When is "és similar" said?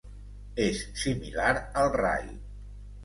0.63-1.53